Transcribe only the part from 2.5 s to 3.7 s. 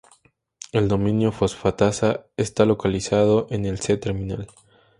localizado en